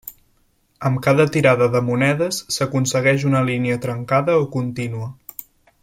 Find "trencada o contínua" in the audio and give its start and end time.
3.87-5.11